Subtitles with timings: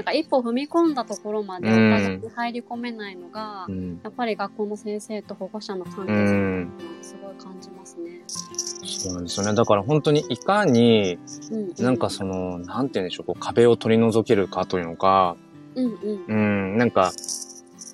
[0.00, 4.00] なんか一歩踏み込んだところまでお互いに入り込めないのが、うん。
[4.02, 6.86] やっぱり学校の先生と保護者の関係。
[7.02, 8.22] すごい感じますね。
[8.26, 9.54] そうなんですよね。
[9.54, 11.18] だから本当にいかに、
[11.50, 15.36] うん、なんかその、なんて言うんでしょう、こう壁を取り除けるかというのか、
[15.74, 16.24] うんうん。
[16.26, 16.34] う
[16.76, 17.12] ん、なんか、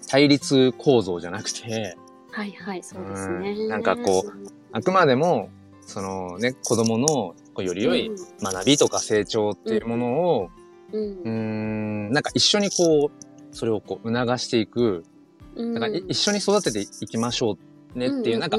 [0.08, 1.96] 対立構造じゃなくて、
[2.30, 3.50] はいはい、そうですね。
[3.50, 4.24] うんなんかこ
[4.70, 5.48] あくまでも、
[5.80, 8.12] そのね、子供のより良い
[8.42, 15.04] 学びとか成長っていうものを、うん、うーん、なんか一緒にこう、それをこう促していく、
[15.56, 17.56] うん、なんかい一緒に育てていきましょ
[17.94, 18.58] うねっていう、なんか、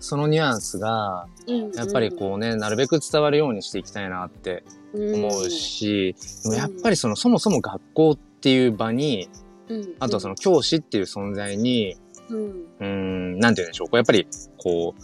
[0.00, 1.26] そのニュアンスが、
[1.74, 9.28] やっぱりこうね、なるべく伝わるようにしていきたいなってうん、思うし、でもやっぱりその、そもそも学校っていう場に、
[9.68, 11.96] うん、あとはその教師っていう存在に、
[12.30, 13.88] うん、うーん、なんて言うんでしょう。
[13.88, 15.02] こうやっぱり、こう、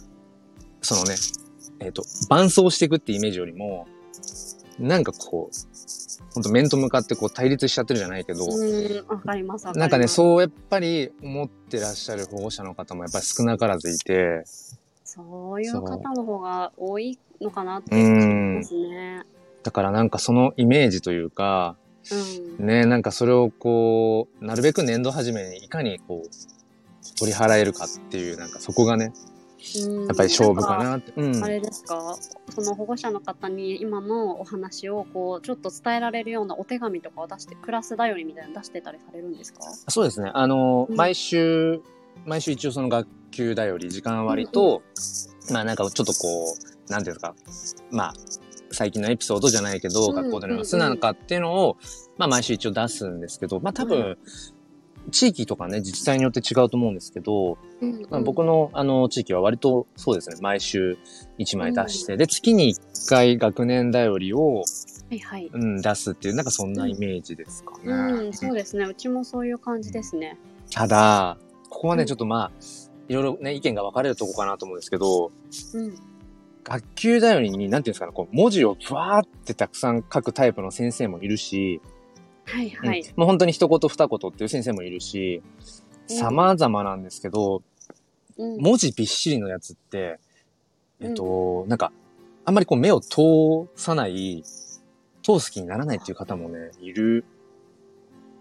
[0.85, 1.15] そのね、
[1.79, 3.87] えっ、と、伴走していくってイメージよりも、
[4.79, 5.55] なんかこう、
[6.33, 9.65] ほんと面と向かってこう対立しちゃってるじゃないけど、うん、わかります。
[9.71, 14.43] なんかね、そうやっぱり思ってらっしゃる保護者の方もやっぱり少なからずいて、
[15.03, 19.23] そういう方の方が多いのかなって感じますね。
[19.63, 21.77] だからなんかそのイメージというか、
[22.59, 22.65] うん。
[22.65, 29.34] ね、なんかそれをこう、なるべく年度初めにいかにこう、取り払えるかっていう、なんかそこがね、うん
[30.07, 31.13] やっぱり勝負かんなって。
[31.15, 31.43] うん。
[31.43, 32.15] あれですか？
[32.49, 39.61] その保護者の方に今のお話をこうちょっと伝えられるようなお手紙とかを出してクラスだよりみたいなの出してたりされるんですか？
[39.89, 40.31] そうですね。
[40.33, 40.95] あの、うん。
[40.95, 41.81] 毎週、
[42.25, 44.83] 毎週一応その学級だより時間割と、
[45.51, 46.55] まあなんかちょっとこ
[46.87, 48.13] う、なんていうんですか、まあ、
[48.71, 50.15] 最近のエピソードじゃないけど、うん。
[50.15, 51.77] 学校での様子なのかっていうのを、
[52.17, 54.17] まあ毎週一応出すんですけど、まあ多分、
[55.11, 60.97] 地域とかね、自治体によって違うと思うんですけど、うんまあ、僕のあの地域は割とそうですね、毎週
[61.39, 64.63] 1枚出して、で、月に1回学年だよりを、は
[65.11, 65.49] いはい。
[65.53, 67.93] うん、出すっていう、なんかそんなイメージですかね。
[67.93, 68.85] うん、そうですね。
[68.85, 70.37] うちもそういう感じですね。
[70.71, 71.37] ただ、
[71.69, 72.51] ここはね、うんちょっとまあ、
[73.07, 75.31] いろいろね、意見が分かれるとこかなと思うんですけど、
[75.73, 75.95] うん。
[76.63, 81.81] 学級だよりに、なんていうんですかね、こう、文字をふわーってたくさん書くタイプの先生もいるし、
[82.45, 83.01] はいはい。
[83.01, 85.41] うんもう本当に一言二言っていう先生もいるし、
[86.09, 86.17] うん。
[86.17, 87.63] 様々なんですけど、
[88.37, 88.57] うん。
[88.57, 90.19] 文字びっしりのやつって、
[90.99, 91.91] えっと、なんか、
[92.45, 94.43] あんまりこう目を通さない、
[95.23, 97.25] 通す気にならないっていう方もね、いる、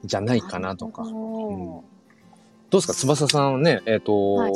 [0.05, 1.05] じゃないかなとか。
[1.05, 1.79] ど。
[1.79, 1.83] う
[2.71, 4.53] ですか翼さんはね、えっ、と、はい。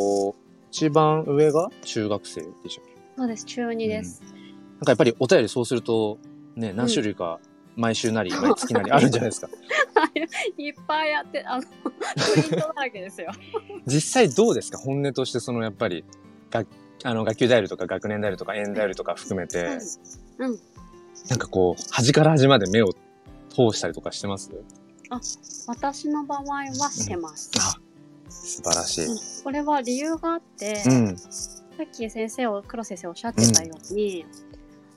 [0.70, 2.91] 一番上が中学生でしたっけ？
[3.16, 3.44] どそうです。
[3.47, 4.22] 中2です。
[4.22, 6.19] なんかやっぱりお便りそうすると、
[6.54, 7.41] ね、何種類か
[7.78, 9.49] 毎週なり、毎月なりあるんじゃないですか。
[10.59, 11.69] いっぱいやって、あの、プ
[12.37, 13.31] リントだらけですよ。
[13.87, 14.78] 実際どうですか？
[14.78, 16.05] 本音としてそのやっぱり、
[16.50, 16.66] 学
[17.05, 19.78] あの学級ダイヤルとか学年ダイヤルとか園ダイヤルとか含めて、
[20.39, 20.50] うん。
[20.50, 20.61] うん。
[21.28, 22.93] なんかこう、端から端まで目を
[23.49, 24.50] 通したりとかしてます？
[25.69, 27.50] 私の場合はしてます。
[27.59, 27.77] あ、
[28.28, 29.06] 素晴らしい。
[29.06, 31.16] うんこれは理由があって、うん。
[31.16, 34.27] さっき先生を黒先生おっしゃってたように、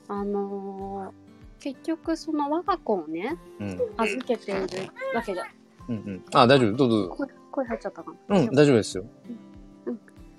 [0.07, 1.20] あのー
[1.61, 3.79] 結局その我が子をねうん。
[3.97, 4.61] 預けている
[5.15, 5.41] わけで
[5.87, 6.23] うんうん。
[6.33, 6.75] あ、大丈夫？
[6.75, 7.09] どうぞ。
[7.15, 8.75] 声声入っちゃったかな、うん、大丈夫？
[8.75, 9.05] ですよ。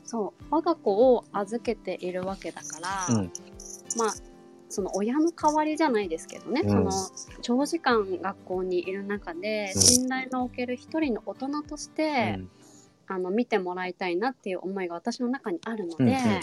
[0.04, 3.32] そう我が子を預けているわけだから、うん。
[3.96, 4.14] まあ
[4.68, 6.90] その親の代わりじゃないですけどね、うんその
[7.42, 12.40] 長時間学校にいる中でうん信頼のおける一人の大人として、
[13.06, 16.40] あの見てもらいたいなっていう思いが私の中にあるので、うんうん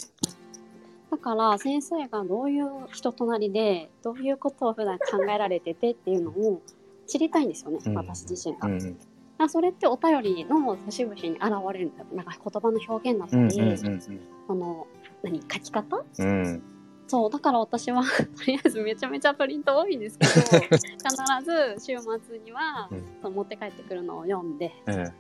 [1.12, 6.62] だから先生がどういう人となりでどういうことを普段考えられててっていうのを
[7.08, 8.68] 知りたいんですよね、うん私自身が。
[8.68, 9.50] うん。
[9.50, 11.42] それってお便りの節々に現
[11.74, 13.48] れるなんか言葉の表現だったうん。
[13.48, 14.02] り、うん。
[14.48, 14.88] その
[15.24, 16.03] 何書き方？
[16.19, 16.64] うん。
[17.08, 18.03] そうだから私は
[18.38, 20.31] とりあえずめちゃめちゃプリント多いんですけど
[20.69, 22.88] 必ず週末には、
[23.24, 25.12] 持って帰ってくるのを読んでうん。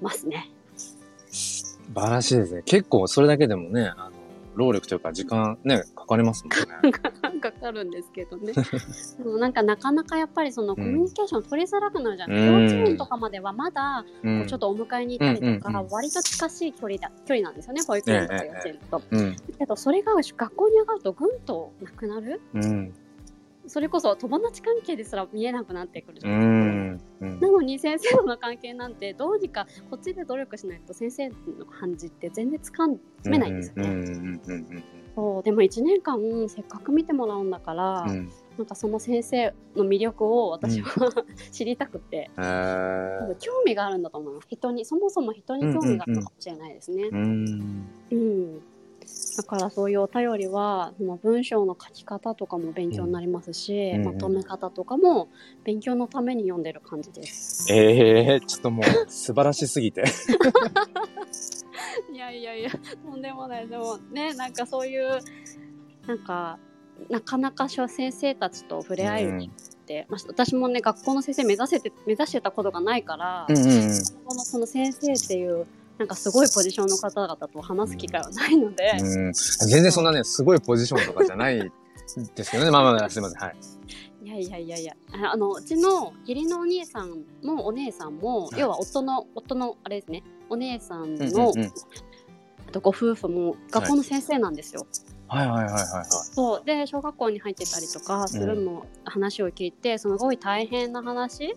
[0.00, 0.50] ますね。
[1.28, 2.62] 素晴らしいですね。
[2.64, 4.15] 結構それだけでもね、あの、
[4.56, 6.92] 労力というか時間ね、かかりますもんね。
[7.40, 8.52] かかるんですけどね。
[9.18, 19.02] でもなんかなかなかやっぱりそのコミュニケーション取りづらくなるじゃない、うん幼稚園とかまではまだうんこうちょっとお迎えに行ったりとかうん割と近しい距離だ距離なんですよね保育園とか幼稚園と。
[19.10, 19.36] うん。
[19.58, 22.40] けどそれが学校に上がるとぐんとなくなる？
[22.54, 22.94] うん。
[23.68, 27.24] それこそ友達関係ですら見えなくなってくるじうゃないですか。
[27.26, 27.30] ん。
[27.30, 31.34] うんなのに先生との関係なんてどうにかこっちで努力しないと先生の
[31.66, 33.94] 感じって全然つかんめないんですよね。
[35.42, 36.18] でも1年間
[36.48, 38.10] せっかく見てもらうんだから、うん。
[38.10, 38.28] うん。
[38.58, 41.12] なんかその先生の魅力を私は、
[41.52, 47.16] 知りたくて興味があるんだと思います人にそもそも人に興味があるのかもしれないですねう。
[47.16, 47.88] ん。
[48.10, 48.62] うん、
[49.36, 55.28] だからそういうお便りはその文章の書き方とかも勉強になりますし、うんまとめ方とかも
[55.64, 57.72] 勉強のために読んでる感じです。
[57.72, 60.04] ええちょっともう素晴らしすぎて。
[62.12, 65.18] いやいやいやとんでもないでもねなんかそういう
[66.06, 66.58] なんか
[67.10, 69.48] なかなか先生たちと触れ合えるっ
[69.86, 73.70] て、まあ、私もね学校の先生目指せて目指してたことがないから、うんうんうん。
[74.24, 75.66] このその先生っていう
[75.98, 81.70] なんかすごいポジションの方々と話す機会はないので、うん、全然そんなね、すごいポジションとかじゃない
[82.34, 82.70] ですけどね。
[82.70, 83.40] ま あまあまあ、すいません。
[83.40, 83.56] はい。
[84.26, 91.72] いやいやいやいやああのうちの義理のお兄さんもお姉さんも、はい要は夫の夫のあれですねお姉さんうんの、うんうん
[92.68, 94.86] あとご夫婦も学校の先生なんですよ。
[95.28, 101.54] はいはいはいはいはそうで小学校に入ってたりとかするの、話を聞いてすごい大変な話い。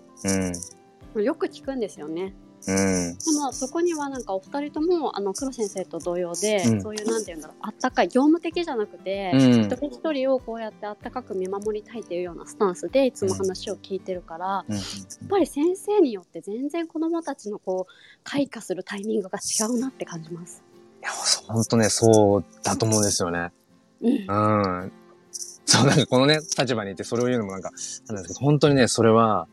[1.16, 1.24] うん。
[1.24, 2.36] よく聞くんですよね。
[2.68, 3.18] うん。
[3.18, 20.64] でもそこにはなんかお二人ともあの黒先生と同様で、うんそういうなんていうんだろうあったかい業務的じゃなくて、うん一人一人をこうやってあったかく見守りたいっていうようなスタンスでいつも話を聞いてるから、うんやっぱり先生によって全然子どもたちのこう開花するタイミングが違うなって感じます。
[21.02, 21.12] いや、
[21.48, 23.52] 本当ね、そうだと思うんですよね。
[24.02, 24.92] うんうん。
[25.66, 27.72] そう、なんかこのね、立場にいてそれを言うのもなんか、
[28.08, 29.48] なんですけど、本当にね、それは、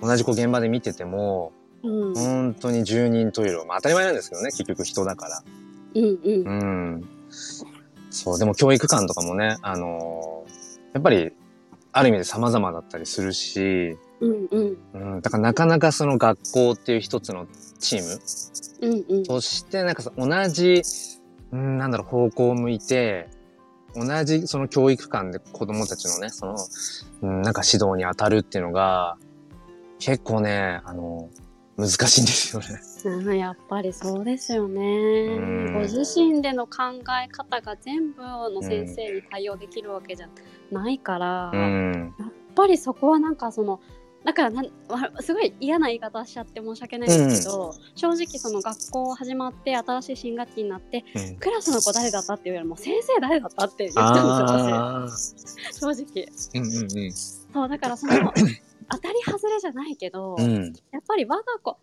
[0.00, 1.52] 同じ子現場で見てても、
[1.82, 2.14] うん。
[2.14, 3.64] 本当に十人十色。
[3.66, 5.42] まあ当たり前なんですけどね、結局人だから。
[5.94, 6.46] うんうん。
[6.46, 6.52] う
[6.98, 7.08] ん。
[8.10, 10.32] そう、でも教育観とかもね、あのー
[10.92, 11.32] やっぱり、
[11.92, 14.76] ある意味で様々だったりするし、うんうん。
[14.94, 17.46] うん、だからなかなかその学校っていう一つの
[17.78, 18.20] チーム。
[18.82, 19.24] うんうん。
[19.24, 20.82] そしてなんかさ同じ、
[21.50, 23.28] うん、なんだろう、方向を向いて、
[23.94, 26.56] 同じその教育観で子供たちのね、その、
[27.22, 29.16] うん、なんか指導に当たるっていうのが、
[29.98, 31.28] 結構ね、あの、
[31.82, 32.80] 難しいんですよね。
[33.04, 35.36] うんやっぱりそうですよね。
[35.36, 35.74] ん。
[35.74, 36.82] ご自身での考
[37.24, 40.28] え方が全部の先生に対応できるわけじゃ
[40.70, 42.14] ないから、うやっん。
[42.54, 43.80] ぱりそこはなんかその
[44.24, 44.62] だからな
[45.20, 51.36] すごい嫌な言い方しちゃって申し訳ないんですけど、正直その学校始まって新しい新学期になってうん。
[51.38, 56.28] クラスの子誰だったっていうよりも先生誰だったって言ったんですよ正直。
[56.54, 57.12] うんうん。
[57.12, 58.32] そうだからその
[58.92, 60.44] 当たり外れじゃないけど、うん。
[60.44, 60.72] うん。
[60.92, 61.78] やっぱり我が子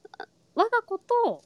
[0.56, 1.42] 我が子と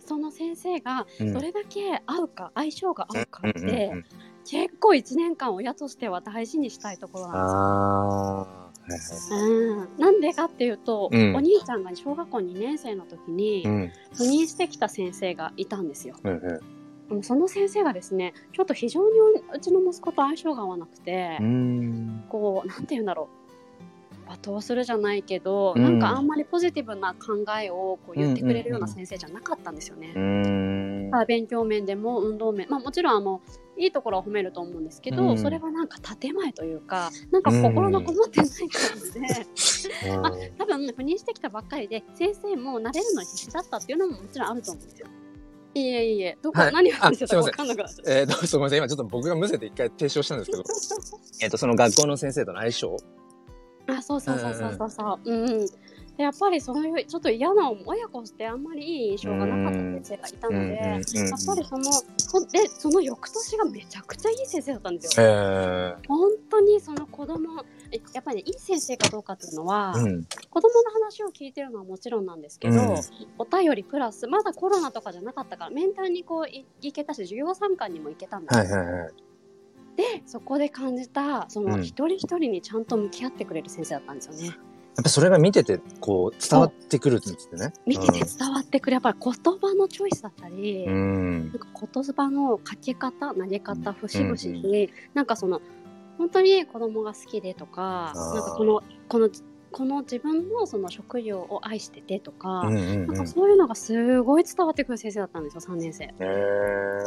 [0.00, 4.04] その先生がうんどれだけ合うか、相性が合うかって、うん
[4.46, 8.46] 結構1年間親としては大事にしたいところな
[8.84, 9.38] んですよ。
[9.38, 13.92] うん、なんでかっていうと、うんお兄ちゃんが小学校2年生の時にうん。
[14.12, 16.16] 赴任してきた先生がいたんですよ。
[16.22, 16.60] うん
[17.10, 19.18] うんその先生がですねちょっと非常に
[19.54, 22.24] うちの息子と相性が合わなくて、うん。
[22.28, 23.43] こうなんて言うんだろう罵
[24.44, 30.12] 倒するじゃないけど、うんなんかあんまりポジティブな考えをこう言ってくれるような先生じゃなかったんですよね。
[30.14, 31.10] うん。
[31.10, 33.40] まあ勉強面でも運動面、まあ、もちろんあの
[33.76, 39.12] いいところは褒めると思うんですけど、うんそれはなんか建前というかなんか心のこもってない感じ
[40.00, 45.08] で、ま あ多分赴任してきたばっかりで先生も慣れるのに必死だったっていうのももちろんあると思うんですよ。
[45.76, 48.18] いいえいいえどこ、はい何を話してたか分かんなくなっちゃった。
[48.18, 48.78] えー、どうすみません。
[48.78, 50.62] 今ちょっと僕がむせて一回提唱したんですけど、
[51.42, 52.96] えっと、その学校の先生との相性
[53.86, 55.30] あそうそうそうそうそうそう。
[55.30, 55.66] うんうん。
[56.16, 65.26] でやっぱりそういうちょっと嫌な親子してあんまりいい印象がなかった先生がいたので、うんうんうんやっぱりそのでその翌年がめちゃくちゃいい先生だったんですよ。
[65.26, 70.24] え本当にその子供えやっぱりねいい先生かどうかっていうのは、ー、うん。
[70.50, 73.00] 子供の話を聞いてるのはもちろんなんですけど、うん
[73.38, 79.12] お便りプラスまだコロナとかじゃなかったから面談にこうい行けたし授業参観にも行けたんですよ、はいはいはい。
[79.96, 84.56] でそこで感じたそのうん一人一人にちゃんと向き合ってくれる先生だったんですよね。
[84.96, 87.72] やっぱそれが見てて、こう、伝わってくるんですってね。
[87.84, 91.48] 見てて伝わってくるやっぱり言葉のチョイスだったり、うん。
[91.48, 95.60] なんか言葉の書き方投げ方節々うんに、なんかその
[96.18, 99.28] 本当に子供が好きでとかなんかこのこの
[99.76, 103.06] この自分のその職業を愛しててとか、うんうんうん。
[103.08, 106.14] なんかそういうのがすごい伝わってくる先生だったんですよ3年生。
[106.20, 106.24] え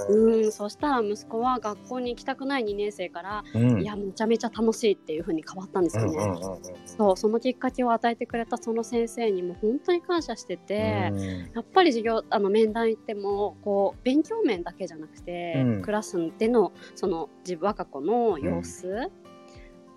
[0.09, 3.81] ーうんそしたら息子は学校に行きたくない2年生から、うん。
[3.81, 6.17] いやめちゃめちゃ楽しいっていう風に変わったんですよね。
[6.17, 6.61] うんうんうんうん。
[6.85, 11.09] そうそのきっかけを与えてくれたその先生にも本当に感謝してて。
[11.13, 19.11] うんやっぱり授業あの面談行ってもこう勉強面だけじゃなくて、うんクラスでのその自分我が子の様子、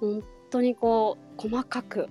[0.01, 2.09] 本当にこう細かくうん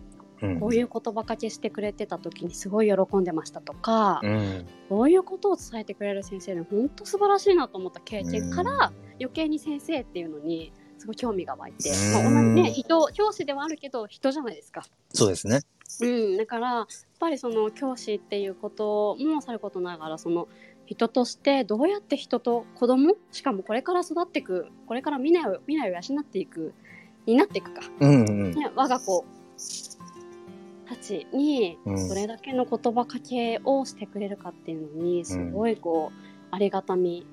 [0.60, 4.66] こういう言葉かけしてくれてた時にすごい喜んでましたとか、うん。
[4.90, 14.84] こういうことを伝えてくれる先生で本当素晴らしいなと思った経験から、余計に先生っていうのにすごい興味が湧いて、まあ、同じね人教師ではあるけど人じゃないですか。
[15.14, 15.62] そうですね。
[16.02, 16.86] うん、だからやっ
[17.20, 20.48] ぱりその教師っていうこともさることながらその
[20.86, 26.74] 人としてどうやって人と子供しかもこれから育っていくこれから未来を未来を養っていく
[27.26, 28.52] になっていくか、うんうん。
[28.52, 29.26] ね、我が子
[30.90, 32.10] たちにうん。
[32.10, 36.16] どれだけの言葉かけをしてくれるかっていうのにすごいこう
[36.52, 37.28] ありがたみ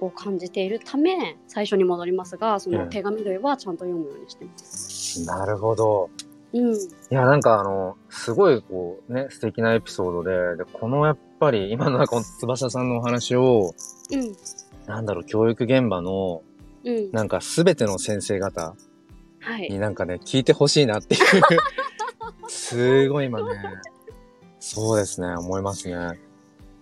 [0.00, 5.24] を感じているため最初に戻りますがその手紙類はちゃんと読むようにしてます。
[5.26, 6.10] なるほど。
[6.54, 6.78] うん、い
[7.08, 13.74] や、なんかあの、すごいこうね、素敵なエピソードで、で、このやっぱり今のなんかこの翼さんのお話を、
[14.10, 14.36] うん、
[14.86, 16.42] なんだろう、教育現場の、
[16.84, 18.74] うん、なんかすべての先生方
[19.40, 19.68] はい。
[19.70, 21.20] になんかね、聞いてほしいなっていう、
[22.48, 23.46] すごい今ね、
[24.60, 26.18] そうですね、思いますね。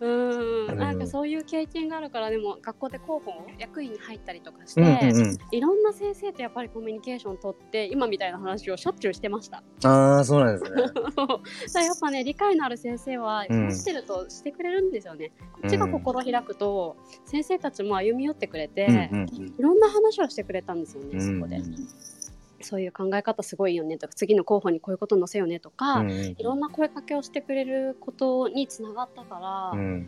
[0.01, 0.31] うん
[0.71, 5.39] うんなんかそういう経験があるからでも学校で広報役員に入ったりとかして、うんうんうん。
[5.51, 9.63] いろんな先生とやっぱりコミュニケーション取って今みたいな話をしょっちゅうしてました。
[9.85, 10.83] ああ、そうなんですね。
[11.75, 15.33] だやっぱね理解のある先生はうん話してるとしてくれるんですよね。
[15.53, 19.27] こっちが心開くと、先生たちも歩み寄ってくれて、うんうん
[19.59, 21.61] いろんな話をしてくれたんですよね、うんそこで。
[22.63, 29.39] そういう考え方すごいよねとか次の候補にこういうこと載せようねとか、うんうんいろんな声かけをしてくれることにつながったか
[29.75, 30.07] ら、うん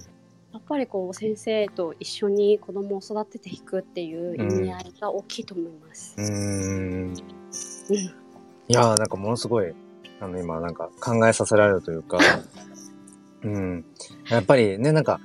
[0.53, 6.15] やっぱりこう先生と一緒に子供を育てていくっていう意味合いが大きいと思います。
[6.19, 7.15] うん
[8.69, 9.75] いやーなんかものすごい、
[10.21, 12.19] あの今なんか考えさせられるというか、
[13.45, 13.85] うん。
[14.29, 15.21] やっぱりね、なんか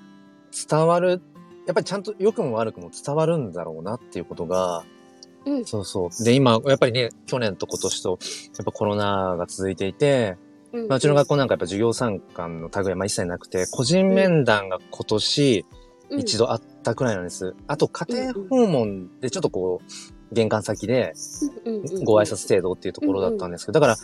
[0.69, 1.21] 伝わる、
[1.65, 4.85] やっぱりちゃんと良くも悪くも伝わるんだろうなっていうことが、
[5.45, 5.65] うん。
[5.65, 6.23] そうそう。
[6.23, 8.15] で、今、やっぱりね、去年と今年と、や
[8.63, 10.37] っぱコロナが続いていて、
[10.73, 10.87] うん。
[10.87, 15.65] まあ、うちの学校なんかやっぱ授業参観の類はまあ一切なくて、個人面談が今年
[16.11, 17.55] 一、度あったくらいなんです。
[17.67, 21.13] あと家庭訪問でちょっとこう、玄関先で
[22.03, 23.97] ご挨拶程度っていうところだったんですけど、だから、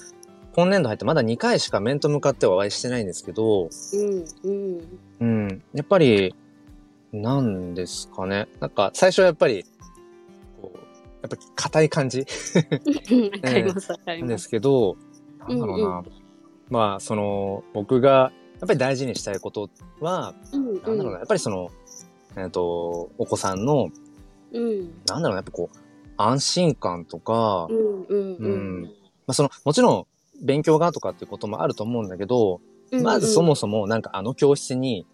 [0.56, 4.26] 今年度入ってまだ2回しか面と向かってはお会いしてないんですけど、うん。
[4.44, 4.82] うん。
[5.20, 6.36] うん、やっぱり、
[7.12, 8.48] なんですかね。
[8.60, 9.66] なんか、最初はやっぱり、
[11.24, 12.20] やっぱり硬い感じ。
[12.20, 12.26] わ
[13.42, 14.50] かりますわかりなんですます。
[14.50, 14.98] けど、
[15.40, 15.88] なんだろうな。
[16.00, 16.24] うん
[16.70, 21.70] まあ、その、僕が、やっぱり大事にしたいことは、うんなんだろうな、やっぱりその、
[22.36, 23.90] えっ、と、お子さんの、
[24.52, 24.94] うん。
[25.06, 25.78] なんだろうな、やっぱこう、
[26.18, 28.82] 安心感とか、うんうんううん。
[28.82, 28.90] んま
[29.28, 30.08] あその、もちろん、
[30.44, 32.60] 勉強がとかっていうこともあると思うんだけど、
[32.92, 33.04] うん。
[33.04, 35.06] まずそもそもなんかあの教室に、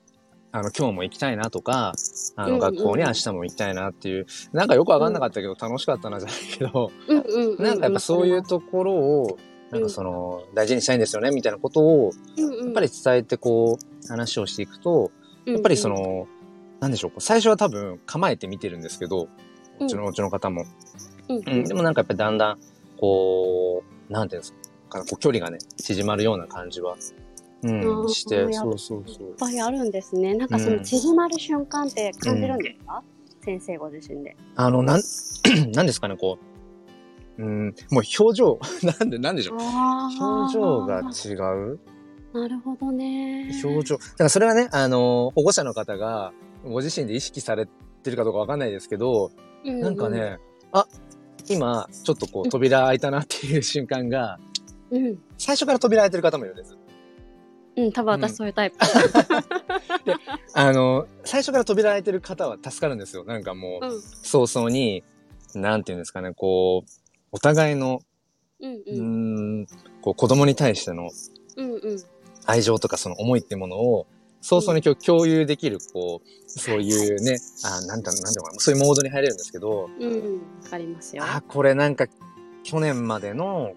[0.51, 1.93] あの、今日も行きたいなとか、
[2.35, 6.91] あの、学校に明日も行きたいなっていう、なんかよくわかんなかったけど楽しかったなじゃないけど、
[7.59, 9.37] なんかやっぱそういうところを、
[9.69, 15.11] なんかその、大事にしたいんですよね、みたいなことを、ややっぱり伝えてこう、話をしていくと、
[15.45, 16.27] やっぱりその、
[16.79, 19.27] なんでしょう、最初は多分構えて見てるんですけど、
[19.79, 20.65] うちの、うちの方も。
[21.27, 21.37] うん。
[21.45, 22.59] うん、でもなんかやっぱりだんだん、
[22.99, 24.53] こう、なんていうんです
[24.89, 26.97] か、こう距離がね、縮まるような感じは、
[27.61, 29.35] うん、して、そうそうそういっ。
[29.37, 30.33] ぱいあるんですね。
[30.35, 33.03] なんかその縮まる瞬間って感じるんですか、
[33.43, 34.37] 先生ご自身で。
[34.55, 35.01] あの、なん、
[35.73, 36.37] なんですかね、こ
[37.37, 38.59] う、うん、もう表情、
[38.99, 39.57] なんで、なんでしょう。
[39.57, 41.33] 表情が違
[41.73, 41.79] う
[42.33, 43.49] なるほどね。
[43.63, 43.97] 表情。
[43.97, 46.31] だからそれはね、あの、保護者の方が、
[46.63, 47.65] ご自身で意識され
[48.03, 49.31] てるかどうかわかんないですけど、
[49.65, 50.37] ううなんか、ね、
[50.71, 50.85] あ、
[51.49, 54.37] 今、ちょっとこう、扉開いたなっていう瞬間が、
[54.91, 55.17] うん。
[55.37, 56.77] 最初から扉開いてる方もいるんです。
[57.79, 58.77] うん、多分私そういうタイプ。
[60.53, 63.23] あの、最初から扉開いてる方は助かるんですよ。
[63.23, 64.01] なんかもう、うん。
[64.23, 65.03] 早々に、
[65.55, 66.89] なんていうんですかね、こう、
[67.31, 68.01] お互いの、
[68.59, 68.95] うんううん。
[68.97, 69.67] ーん、
[70.01, 71.09] こう、子供に対しての。
[72.45, 74.07] 愛情とかその思いっていうものを、
[74.41, 80.33] 早々に今日共有できる、こう、そういうね、あ、なんだ、なんだろそういうモードに入れるんですけど、うんうん。
[80.63, 81.23] わかりますよ。
[81.23, 82.07] あ、これなんか、
[82.63, 83.73] 去年までの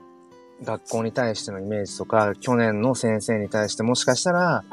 [0.63, 4.65] 学校に対してのイメージとか、去年の先生に対してもしかしたら、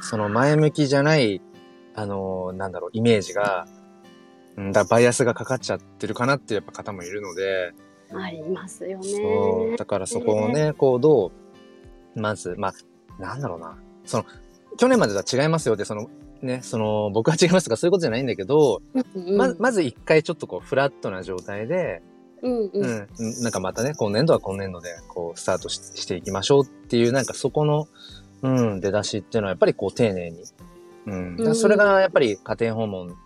[0.00, 1.40] その前向きじゃない、
[1.94, 3.66] あの、なんだろう、イメージが、
[4.56, 7.72] うんだバイアスがかかっちゃってるかなっていうやっぱ方もいるので、
[8.12, 9.76] ありますよそう、ね。
[9.76, 11.30] だからそこをね、こうど
[12.16, 14.24] う、まず、まあ、なんだろうな、その、
[14.78, 15.74] 去年までとは違いますよ。
[15.74, 16.08] って、その、
[16.40, 19.36] ね、その、僕は違いますとかそういうことじゃないんだけど、うんうん。
[19.36, 22.02] ま、まず一回ちょっとこう、フラットな状態で、
[22.42, 22.70] うんう。
[22.72, 27.88] うんん、なんかまたね、今年度は今年度で、こう、スタートししていきましょうっていう、なんかそこの、
[28.42, 30.42] うん、出だしっていうのはやっぱりこう、丁寧に。
[31.06, 31.36] うん。
[31.36, 33.16] だからそれがやっぱり家庭訪問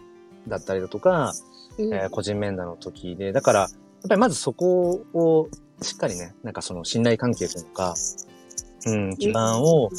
[0.49, 1.33] だったりだとか、
[1.79, 3.71] うんえー個人面談の時で、だから、やっ
[4.09, 5.49] ぱりまずそこを
[5.81, 7.95] しっかりね、なんかその信頼関係というか、
[8.87, 9.91] うん、基盤を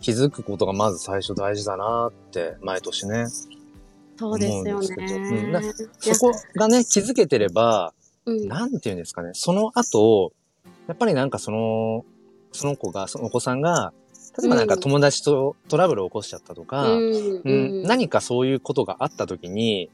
[0.00, 3.26] 築くことがまず最初大事だなって、毎年ね。
[4.18, 5.62] そうですよ思うん。
[6.00, 7.95] そこがね、気づけてれば、うん
[8.26, 10.32] なんていうんですかね、その後、
[10.88, 12.04] やっぱりなんかその、
[12.52, 13.92] その子が、そのお子さんが、
[14.38, 17.02] 例えばなんか友達とトラブルを起こしちゃったとか、うん。
[17.04, 17.40] うん。
[17.44, 17.82] うん。
[17.82, 19.90] 何かそういうことがあった時に、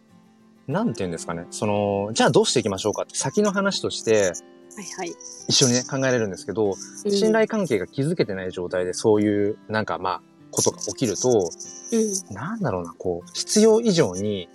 [0.66, 4.32] なんて言うんですかね、その、じゃあどうしていきましょうかって先の話として
[4.74, 5.14] はいはい。
[5.48, 6.70] 一緒にね考えれるんですけど、
[7.04, 7.10] うん。
[7.10, 11.50] 信頼関係が築けてない状態でそういうなんかまあことが起きると、
[11.92, 12.34] うん。
[12.34, 14.48] なんだろうな、こう、必要以上に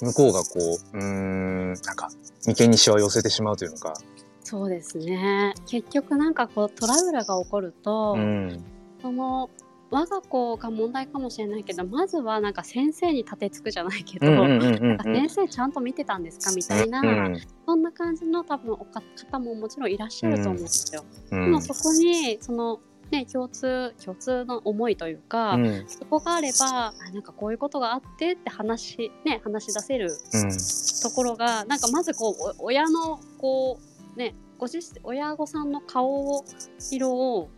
[0.00, 0.48] 向こうがこ
[0.94, 2.08] う、うーん、なんか
[2.46, 3.94] 眉間にしわを寄せてしまうというのか、
[4.42, 5.54] そうですね。
[5.66, 8.64] 結局なんかこうトラブルが起こると、うん、
[9.02, 9.50] その
[9.90, 14.26] 我が子が問題かもしれないけどまずはなんか先生に立てつくじゃないけど、
[15.02, 17.40] 先生ちゃんと見てたんですかみたいな、うん。
[17.64, 19.00] そんな感じの多分おか
[19.30, 21.04] 方ももちろんいらっしゃると思うんですよ。
[21.30, 21.44] うん。
[21.44, 25.84] でもそこにそのね共通共通の思いというか、うん。
[25.88, 30.50] そこがあればあなんかこういうことがあってって話ね話し出せるうん。
[31.02, 33.78] ところがなんかまずこうお親のこ
[34.14, 36.44] うねご自身親御さんの顔
[36.78, 37.48] 色を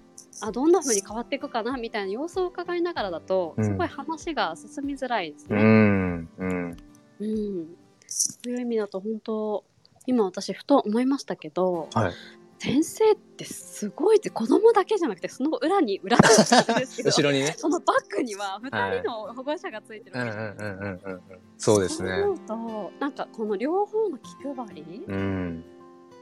[0.41, 3.65] あどんな風に変わっていくかなみたいな様子を伺いながらだと、うん。
[3.65, 5.63] すごい話が進みづらいですうね。
[5.63, 6.77] んうん。
[7.21, 7.67] うん、
[8.07, 9.65] そういう意味だと本当
[10.07, 12.13] 今私ふと思いましたけど、はい
[12.59, 16.29] 先生ってすごいって子供だけじゃなくてその裏に裏にで
[16.87, 17.55] すけど 後ろにね。
[17.57, 21.65] そのバッグには2人の保護者がついてるうんわけじゃないです。
[21.65, 22.25] そうですね。
[22.47, 25.65] となんかこの両方の気配りうん。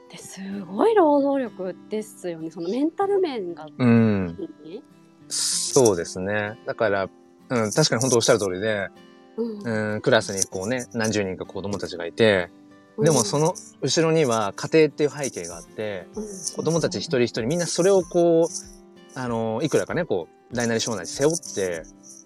[0.06, 4.26] ってすごい労働力ですよねそのメンタル面が、うん。
[4.26, 4.82] ね
[5.28, 6.58] そうですね。
[6.66, 7.08] だから、
[7.48, 8.90] うん、確かに本当おっしゃる通りで、
[9.36, 12.50] うんうん、クラスにこうね、何十人か子供たちがいて、
[12.98, 16.06] でもその後ろには家庭っていう背景があって、
[16.54, 21.82] 子供たち一人一人みんなそれをこう、あの、いくらかね、こう、大なり小なり背負って、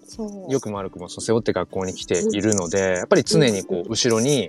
[0.06, 0.52] そう。
[0.52, 4.48] 良くも悪くもそう背負って学校に来ているので、やっぱり常にこう、後ろに、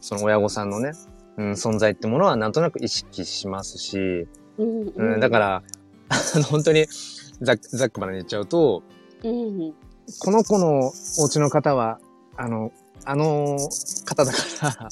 [0.00, 0.92] その親御さんのね、
[1.36, 4.26] うん、存在ってものはなんとなく意識しますし、
[4.58, 5.62] うんうん、だから、
[6.08, 6.86] あの、本当に
[7.40, 8.82] ざっざっくばらに言っちゃうと、
[9.22, 9.74] うん。
[10.18, 12.00] この子のお家の方は、
[12.36, 12.72] あの、
[13.04, 13.58] あの
[14.04, 14.88] 方だから、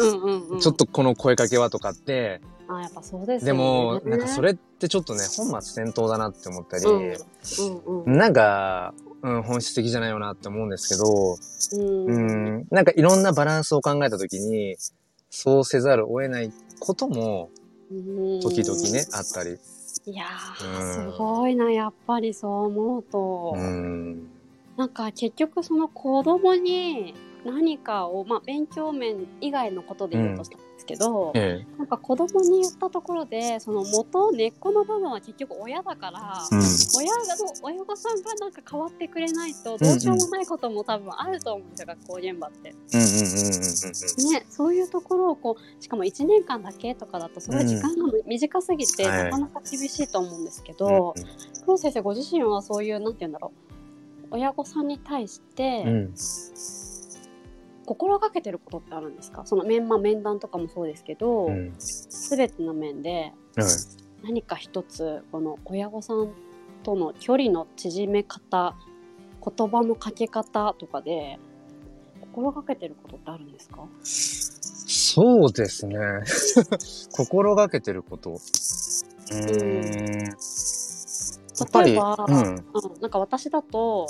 [0.00, 0.60] うんうんうん。
[0.60, 3.52] ちょっとこの声かけはとかって、あやっぱそうですね。
[3.52, 11.36] も、なんかそれってちょっとね、本末転倒だなって思ったり、うんうんうんなんか、うん、本質的じゃないよなって思うんですけど、
[11.72, 12.06] うん。
[12.06, 14.76] うん、なんかいろんなバランスを考えたときに、
[15.30, 17.50] そうせざるを得ないことも、
[18.42, 19.58] 時々ね、あったり。
[20.06, 20.24] いや
[20.56, 24.30] すごいなやっぱりそう思うと、うん。
[24.78, 27.12] なんか結局その子供に
[27.44, 36.54] 何かを、まあ、勉強面以外のことで言うとしたんですけど、えなんか子供に言ったところでその元根っこの部分は結局親だから、え。
[36.54, 36.62] うん。
[36.94, 42.70] 親がの親御さんがなんか変わってくれないとどうしようもないことも多分あると思うんですよ、学校現場って。
[42.70, 43.24] うんうんうんうん
[44.26, 50.78] うんね、そういうところをこうしかも1年間だけとかだとすごい時間が短すぎて、はいなかなか厳しいと思うんですけうん。
[50.78, 51.14] ど、
[51.64, 53.67] 黒先生ご自身はそういうなんて言うんだろう
[54.30, 56.14] 親御さんに対してうん。
[57.86, 59.46] 心がけてることってあるんですか？
[59.46, 61.72] その面,、まあ、面談とかもそうですけど、うん。
[61.78, 63.66] 全ての面ではい
[64.22, 66.32] 何か一つこの親御さん
[66.82, 68.74] との距離の縮め方
[69.56, 71.38] 言葉のかけ方とかで
[72.20, 73.86] 心がけてることってあるんですか？
[74.02, 75.96] そうですね。
[77.12, 78.32] 心がけてること。
[78.32, 80.36] うーん。
[81.64, 82.36] 例えば、うん。
[82.36, 82.64] うん、
[83.00, 84.06] なんか私だと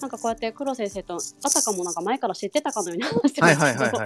[0.00, 3.98] なんかこうやって黒先生とあたかもなんか前から知ってたかのように話してますけど。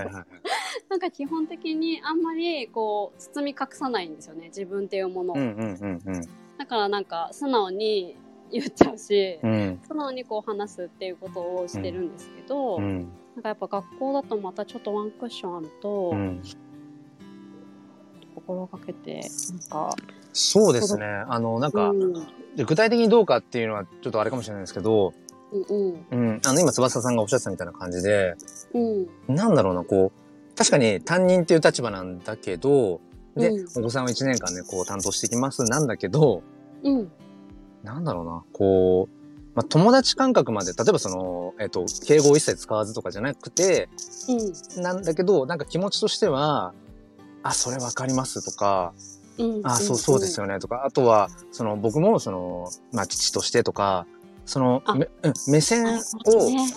[0.88, 6.22] なんか基本的にあんまりこう包み隠さないんですよね自分っていうものを、うんうんうん
[6.58, 8.16] だからなんか素直に
[8.50, 9.52] 言っちゃうし、うん。
[9.52, 9.80] うん。
[9.86, 13.08] 素直にこう話すっていうことをしてるんですけど、うん。
[13.34, 16.42] なんかやっぱ学校だとまたちょっとワンクッションあると、うん。
[18.34, 19.96] 心がけてなんか
[20.36, 21.06] そうですね。
[21.06, 22.12] あの、なんか、うん。
[22.56, 25.12] で具体的にどうかっていうのはちょっとあれかもしれないですけど、
[25.52, 26.40] うんうん。
[26.44, 28.34] あの、今、翼さんがおっしゃってたみたいな感じで、
[28.74, 28.78] う
[29.32, 29.34] ん。
[29.34, 33.00] なんだろうな、こう、確かに担任っていう立場なんだけど、
[33.34, 33.66] で、うん。
[33.78, 36.42] お子さんを1年間ね、こう担当してきますなんだけど、
[36.82, 37.10] うん。
[37.82, 39.16] なんだろうな、こう、
[39.54, 43.88] まあ、友達感覚まで、例えばその、えっ、と、敬語を一切使わずとかじゃなくて、
[44.76, 44.82] うん。
[44.82, 46.74] なんだけど、なんか気持ちとしては、
[47.42, 49.15] あ、それわかりますとか、うん
[49.64, 54.06] あ、そう、そうですよねとか、あとは、その、僕も、その、まあ、父としてとか、
[54.44, 54.82] その、
[55.48, 56.00] 目線を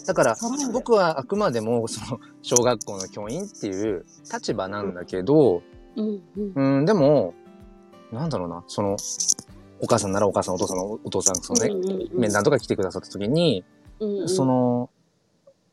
[0.07, 0.37] だから
[0.73, 5.61] 僕はあくまでも、その、小学校の教員っていう立場なんだけど、
[5.95, 7.33] うんでも、
[8.11, 8.97] なんだろうな、その、
[9.81, 13.63] お母さんならお母さん、お父さんのお父さん、そのね、面談とか来てくださった時に、
[14.25, 14.89] その、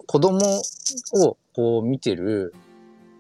[0.07, 0.39] 子供
[1.15, 2.55] をこう見てる、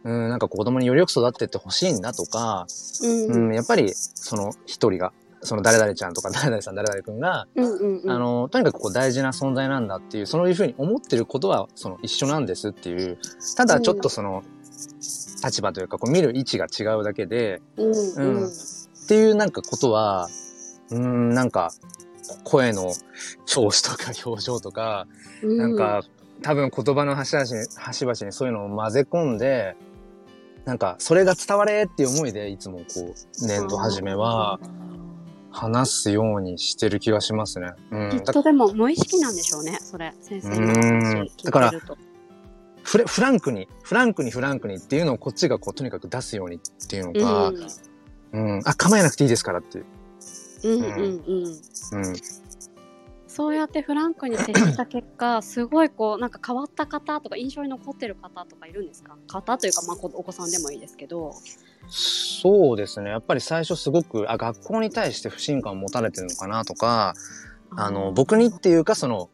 [0.06, 2.66] うん、なんか子供によりよく育ってってほしいんだとか、
[3.02, 8.10] うんうん、やっぱり、その一人が、その誰々ちゃんとか 誰々さん誰々くんが、うんうんうん。
[8.10, 13.18] あの、とにかくこう大事な存在なんだっていう、そういうふうに思ってることは、その一緒なんですっていう、
[13.56, 14.44] ただちょっとその、
[15.44, 18.42] 立場というか、こう見る位置が違うだけで、うんうん。
[18.42, 18.50] うん
[19.06, 20.26] っていうなんかことは、
[20.90, 21.70] うーん、なんか、
[22.42, 22.92] 声の
[23.44, 25.06] 調子とか表情とか、
[25.44, 26.02] うんなんか、
[26.42, 29.76] 多分言葉の端々に、端々にそういうのを混ぜ込んで、
[30.66, 34.58] なんか、それが伝われっていう思いで、いつもこう、年度初めは、
[35.50, 37.72] 話すようにしてる気がしますね。
[37.90, 38.10] うん。
[38.10, 41.72] だきっとでも無意識なんでしょうね、それ、先生の話だから。
[42.82, 47.52] フレフランクに、フランクにフランクにっていうのをこっちがこう、とにかく出すようにっていうのが、
[48.32, 49.84] うん、あ、構えなくていいですからっていう。
[50.64, 51.46] うんうんうん
[51.92, 52.16] うん。
[53.36, 53.46] うん。
[53.46, 59.16] そうやってフランクに接した結果、すごいこう、なんか変わった方とか印象に残ってる方とかいるんですか？
[59.28, 61.34] 方というか、まあ、こお子さんでもいいですけど。
[61.88, 63.10] そうですね。
[63.10, 67.14] やっぱり最初すごく、あ、学校に対して不信感を持たれてるのかなとか、
[67.70, 69.30] あの、僕にっていうか、その、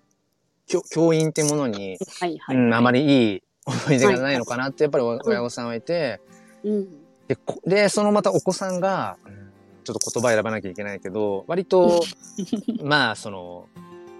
[0.66, 3.04] 教教員っていうものに、はいはい、うん、あまり。
[3.04, 6.20] りいい思い出がないのかなって、やっぱり親御さんはいて、
[6.64, 6.88] うん。
[7.28, 9.42] で、こでそのまたお子さんが、うん
[9.84, 12.02] ちょっと言葉選ばなきゃいけないけど、割と、
[12.82, 13.66] まあ、その、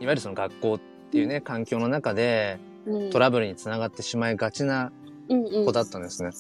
[0.03, 0.81] いわゆるその学校っ
[1.13, 2.59] ていうね、環境の中で
[3.13, 4.91] トラブルにつながってしまいがちな
[5.29, 6.31] 子だったんですね。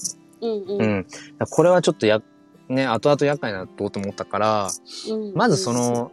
[0.41, 0.99] うんううん。
[0.99, 1.03] ん。
[1.05, 2.21] だからこれはちょっとや、
[2.69, 4.69] ね、後々厄介なとと思ったから、
[5.11, 5.35] うん。
[5.35, 6.11] まずその、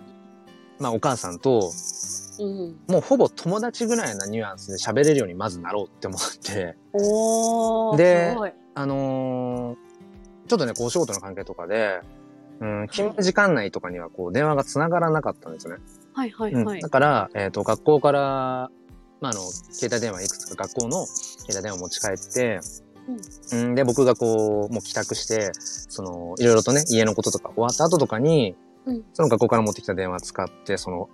[0.77, 1.71] まあお母さんと、
[2.39, 6.77] うん、もうほぼ友達ぐらいなニュアンスで喋れるようにまずなろうって思って、
[7.97, 8.37] で
[8.75, 9.89] あのー
[10.47, 12.01] ちょっとね、こうお仕事の関係とかで、
[12.59, 15.81] うん、勤務時間内とかにはこう電話が繋がらなかったんですよね。
[16.19, 16.65] はいはいうん。
[16.65, 18.19] はい、だから、えっ、と、学校から、
[19.21, 19.39] まあ、あの、
[19.71, 22.59] 携帯電話いくつか学校の携帯電話を持ち帰って、
[23.53, 28.55] うん、で、僕がこう、もう帰宅して、その、いろいろとね、家のこととか終わった後とかに、
[28.85, 29.03] うん。
[29.13, 31.09] その学校から持ってきた電話使って、その、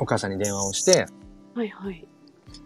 [0.00, 1.06] お母さんに電話をして、
[1.54, 2.08] はいはい。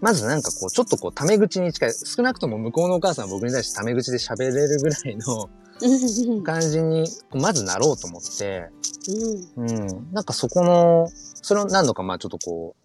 [0.00, 5.48] まずなんかこう、ちょっとこう、タメ口に近い、少なくとも向こうのお母さんは僕に対してタメ口で喋れるぐらいの
[5.80, 6.42] うん。
[6.42, 8.68] 感じに、まずなろうと思って、
[9.56, 9.68] うん。
[9.68, 10.12] うん。
[10.12, 11.08] なんかそこの、
[11.48, 12.76] それを何度かまあちょっとこ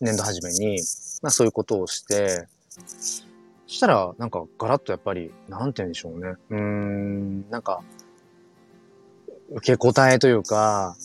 [0.00, 0.80] う、年度初めに、
[1.20, 2.46] まあそういうことをして、
[3.66, 6.34] そしたら、なんかガラッとやっぱり、なんて言うんでしょうね。
[6.48, 7.82] うーん、なんか、
[9.50, 10.96] 受け答えというか、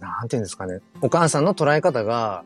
[0.00, 0.80] なんて言うんですかね。
[1.02, 2.42] お母さんの捉え方が、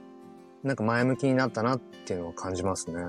[0.63, 3.03] なんか前向きになったなっていうのを感じますね。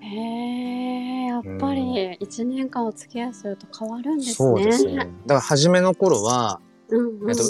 [0.00, 4.34] へえやっぱり一年間お付き合いすると変わるんですね。
[4.34, 4.96] そうですね。
[4.96, 7.44] だから初めの頃は、うんうんえっと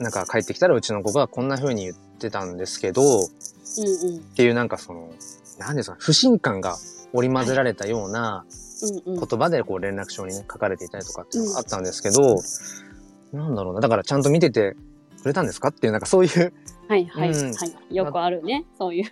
[0.00, 5.10] なんか帰ってきたらうちの子がこんな風に言ってたんですけど、うんうんっていうなんかその、
[5.58, 6.76] なんですか、不信感が
[7.12, 8.44] 織り交ぜられたような
[9.06, 12.36] うんうん言葉でこう連絡帳にね、書かれていたりとかっていうのがあったんですけど、
[13.32, 14.76] なんだろうな、だからちゃんと見てて
[15.22, 16.52] くれたんですかっていう、なんかそういう、
[16.88, 17.94] はいはいうんはい。
[17.94, 19.04] よくあるね、そういう。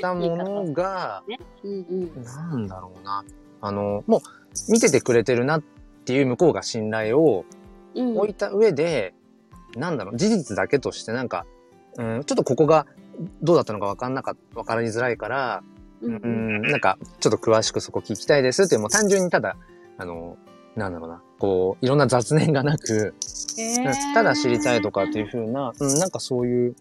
[0.00, 1.22] たものが、
[1.62, 2.24] うんうん。
[2.24, 3.24] なんだろうな、
[3.60, 5.62] あの、もう見ててくれてるなっ
[6.04, 7.44] ていう向こうが信頼を
[7.94, 9.14] うん置いた上で、
[9.76, 11.46] なんだろう、事実だけとしてなんか、
[11.96, 12.86] うん、ちょっとここが
[13.42, 15.62] どうだったのかわかんなかわかりづらいから、
[16.02, 19.56] うんなんか、ちょっと詳しくそこ聞きたいですっていう、もう単純にただ、
[19.98, 20.36] あの、
[20.74, 23.14] なんだろうな、こう、いろんな雑念がなく、
[23.58, 26.76] へー ただ知りたいとかっていう風な、うん、なんかそういう、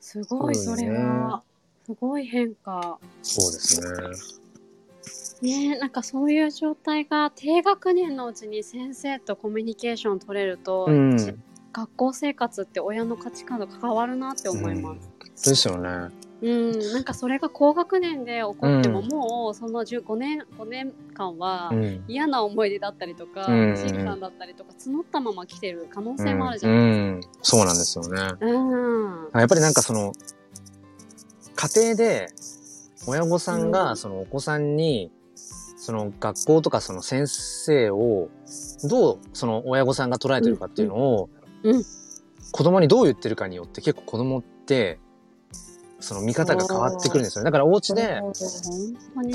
[0.00, 1.42] すごい、それは。
[1.84, 2.98] すごい変化。
[3.22, 3.88] そうですね。
[5.42, 11.42] ねえなんかそういう状態が低学年のうちに先生とコミュニケーション取れると、うん。
[11.74, 14.96] 学校生活って親の価値観が変わるなって思いま
[15.34, 15.50] す。
[15.50, 16.14] ですよね。
[16.40, 22.04] うん、なんかそれが高学年で起こっても、うんもうその15年5年間はうん。
[22.06, 28.34] 嫌な思い出だったりとか、うん不信感だったりとか募ったまま来てる可能性もあるじゃうないん、そうなんですよね。
[28.40, 30.12] うん、やっぱりなんかその、
[31.56, 32.28] 家庭で
[33.06, 35.10] 親御さんうんがそのお子さんに、
[35.76, 38.28] その学校とかその先生を
[38.84, 41.30] どうその親御さんが捉えてるかっていうのを
[41.64, 41.76] うん。
[41.76, 41.84] うん
[42.54, 45.00] 子供にどう言ってるかによって結構子供って
[45.98, 47.46] その見方が変わってくるんですよね。
[47.46, 48.20] だからお家で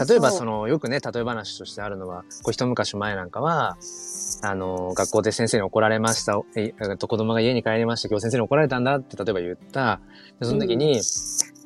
[0.08, 3.78] 例えばそののよくね例え話としてあるのはこう一昔前なんかは
[4.42, 10.00] あの学校で先生に怒られましたええっと子供が家に帰りました今日先生に怒られたんだって例えば言った。
[10.40, 11.02] でその時に、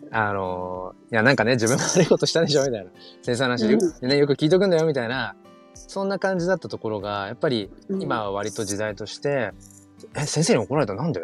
[0.10, 2.90] あのいやなんかね自分が悪いことしたでしょみたいな。
[3.22, 5.36] 先生の話、うね、よく聞いとくんだよみたいな。
[5.76, 9.52] そんな感じだったところがやっぱり今は割と時代として
[10.18, 11.22] 「え先生に怒られたなんで?」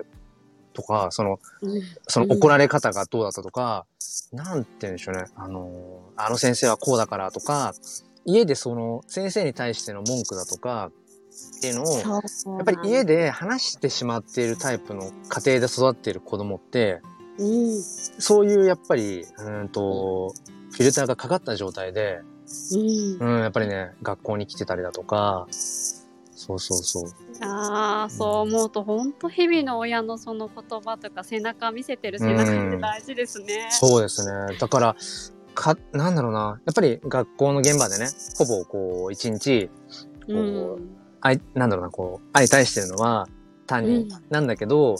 [0.73, 1.81] とかそのうん。
[2.07, 3.85] その怒られ方がどうだったとか、
[4.31, 5.25] なんて言うんでしょうね。
[5.35, 7.73] あの、あの先生はこうだからとか、
[8.25, 10.91] 家でその先生に対しての文句だとか、
[11.57, 12.03] っていうのを、や
[12.61, 17.01] っぱり家で話してしまっているタイプの家庭で育っている子供って、
[17.37, 17.81] うん。
[17.81, 20.33] そういうやっぱり、うーんと、
[20.71, 22.21] フィルターがかかった状態で、
[22.73, 23.17] うん。
[23.19, 25.47] うん、やっぱりね、学校に来てたりだとか、
[26.39, 27.03] そうそうそう。
[27.41, 33.67] ああそう思うと本当日々の親のその言葉とか背中見せてる背中って大事ですね。
[33.71, 34.57] そうですね。
[34.57, 34.95] だから、
[35.53, 36.61] か、なんだろうな。
[36.65, 39.69] やっぱり学校の現場でね、ほぼこう、一日、
[40.29, 43.27] うこんあい、なんだろうな、こう、相対してるのは
[43.67, 44.95] 担任なんだけど、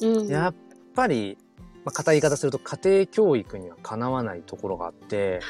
[0.00, 0.54] うんやっ
[0.94, 1.36] ぱり、
[1.84, 5.40] まあ、硬い言い方すると家庭教育にはかなわないところがあって、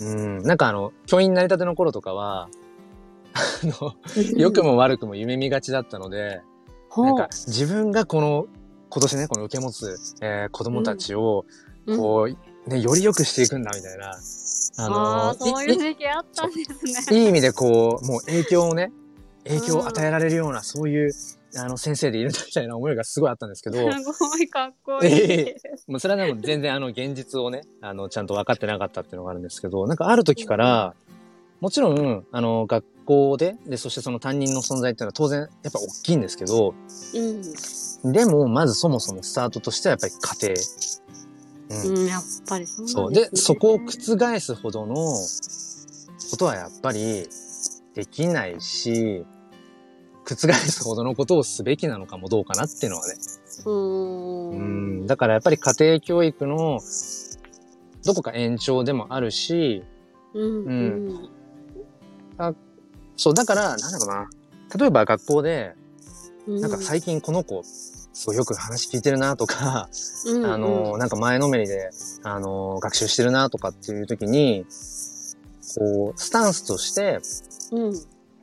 [0.00, 2.48] うん、なんかあの、教員になりたての頃とかは、
[4.36, 6.40] 良くも悪くも夢見がちだったので、
[6.96, 8.46] なんか自分がこの、
[8.88, 11.44] 今年ね、この受け持つ、えー子供たちを、
[11.86, 14.10] うんこう、ね、より良くしていくんだ、みたいな。
[14.78, 17.18] ああーそういうい時期あったんですね。
[17.18, 18.90] いいい意味でこう、もう影響をね、
[19.44, 21.12] 影響を与えられるような、そういう、
[21.56, 23.78] あの、先生でいるみたいな思いがすごいあったんですけど、
[24.12, 25.10] すごいかっこいい。
[25.12, 30.94] えもうそれはでも全然あの、現実をね、あの、ちゃんと分かってなかったっていうのがあるんですけど、なんかある時から、
[31.60, 36.74] もちろん、あの、学校で、で、そしてその担任の存在っていうのは当然、やっぱ大きいんですけど、
[37.14, 40.62] うんでも、まずそもそもスタートとしてはやっぱり家庭。
[41.68, 43.12] うんうん、やっぱりそう。
[43.12, 47.28] で、そこを覆すほどのことはやっぱり
[47.94, 49.24] できないし、
[50.24, 53.14] 覆すほどのことをすべきなのかもどうかなっていうのはね。
[53.64, 55.06] うんん。
[55.06, 56.80] だからやっぱり家庭教育の
[58.04, 59.82] どこか延長でもあるし、
[60.34, 61.30] うんうん
[63.16, 64.28] そう、だから、なんだろうな。
[64.78, 65.74] 例えば学校で、
[66.46, 66.60] うん。
[66.60, 69.88] なんか最近この子、すごいよく話聞いてるなとか、
[70.26, 70.52] うんうん。
[70.52, 71.90] あの、なんか前のめりで、
[72.22, 74.64] あの、学習してるなとかっていう時に、
[75.78, 77.20] こう、スタンスとして、
[77.72, 77.92] うん。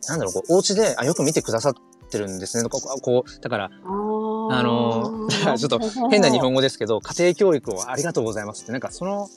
[0.07, 1.73] なんだろう、こう、お家で、あ、よく見てくださっ
[2.09, 9.29] てるんですねとか、こうこう、だから、あの ちょっと変な日本語ですけど、家庭教育をありがとうございますって、なんかその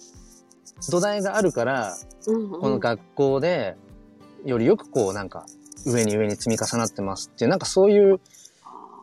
[0.91, 1.97] 土台があるから、
[2.27, 2.61] うんうん。
[2.61, 3.77] この学校で、
[4.45, 5.47] よりよくこう、なんか、
[5.85, 8.21] 上に上に積み重なってますっていう、なんかそういう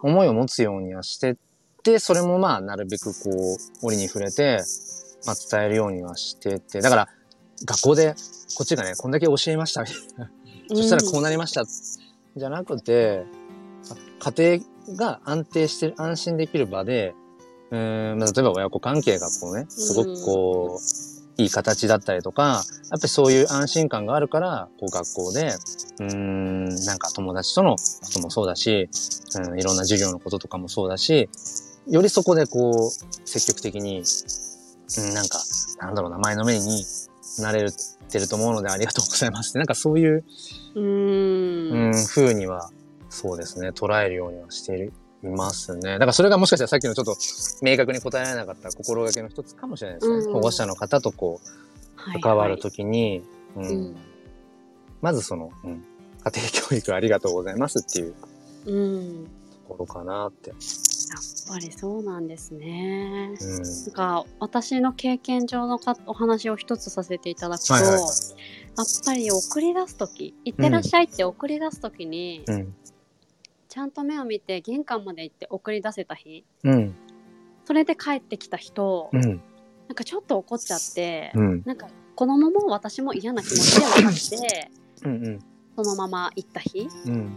[0.02, 1.36] 思いを持つようにはしてっ
[1.84, 4.62] て、それもまあ、なるべくこう、折に触れて、
[5.26, 7.10] まあ、伝えるようにはしてって、だから、
[7.65, 8.15] 学校で、
[8.56, 10.32] こっちがね、こんだけ教えました、みたいな。
[10.69, 13.26] そしたらこうなりました、じゃなくて、
[14.22, 17.15] あ家庭が安定してる、安心できる場で、
[17.72, 25.56] うーん、まあ例えば親子関係がこうね、すごくこう、いい形だったりとか、やっぱりそういう安心感があるから、こう学校で、
[26.00, 27.78] うーん、なんか友達とのこ
[28.13, 28.89] ともそうだし、
[29.36, 31.30] うん、いろんな授業のこととかもそうだし、
[31.88, 34.04] よりそこでこう、積極的に、
[34.98, 35.39] うん、なんか、
[35.80, 36.86] なんだろうな、前のめりに
[37.39, 37.65] なれ
[38.10, 40.24] てると思うのでありがとうございますって、なんかそういう、
[40.76, 40.80] う
[41.89, 42.69] ん、風には、
[43.10, 44.93] そうですね、捉えるようにはしている
[45.24, 45.94] いますね。
[45.94, 47.16] だからそれがもしかしたらさっきのちょっと
[47.62, 50.16] 明確に答えられなかった心がけの一つかもしれないですね。
[50.26, 53.24] うん保護者の方とこう、関わるときに、
[55.02, 55.84] まずその、うん、
[56.24, 58.14] 家庭教育ありがとうございますっていう
[58.66, 59.28] うん、
[59.68, 60.50] ところかなって。
[60.50, 60.60] やっ
[61.48, 63.34] ぱりそうなんですね。
[63.40, 63.64] うん。
[63.64, 68.02] なんか私の経験上のかお話を一つさせていただくと、はいはいはい
[68.76, 72.76] やっぱり送り出す時「いってらっしゃい」って送り出す時に、うん。
[73.74, 76.96] ちゃんと目を見て玄関まで行って送り出せた日うん。
[77.66, 79.22] それで帰ってきた人、うん。
[79.22, 79.28] な
[79.94, 81.64] んかちょっと怒っちゃって、うん。
[81.66, 84.72] なんか子供も私も嫌な気持ちで分かって
[85.06, 85.40] うん。
[85.76, 87.32] そのまま行った日うん。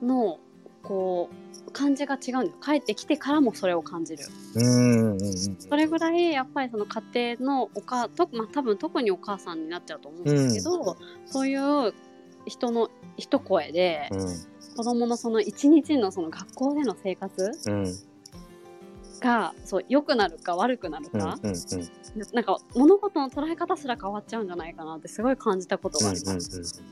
[0.00, 0.38] の
[0.82, 1.28] こ
[1.66, 5.10] う感じが違うんです帰ってきてからもそれを感じるうん。
[5.10, 5.20] うん。
[5.20, 11.92] それぐらいやっぱりその家庭のお母と、まあ、多分特にお母さんになっちゃうと思うんですけど、そういう
[12.46, 12.88] 人の
[13.18, 14.57] 一声でうん。
[14.78, 17.98] 子供のその一日のその学校での生活うん。
[19.18, 21.20] がそう良くなるか悪くなるうん。
[21.20, 21.52] か、うん。
[22.32, 26.84] なんか物事の捉え方すら変わっちゃうんじゃないかなってすごい感じたことがあります。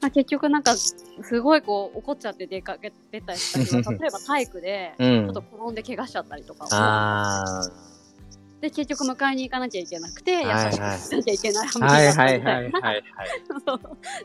[0.00, 5.26] まあ、結局なんかすごいこう怒っちゃって出かけてたりしたけど 例えば体育でちうん。
[5.28, 7.70] ょっと転んで怪我しちゃったりとかあ
[8.64, 12.72] で結局迎えに行かなきゃいけなくて優しくしなきゃいけないはいはいはい。
[13.66, 13.80] そう。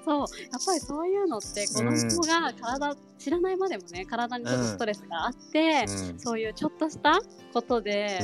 [0.07, 1.89] やっぱりそういうのって子供
[2.21, 6.19] が体、知らないまでもね体にちょっとストレスがあって、うん。
[6.19, 7.19] そういうちょっとした
[7.53, 8.21] ことで